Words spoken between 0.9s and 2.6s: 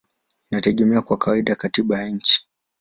kwa kawaida katiba ya nchi.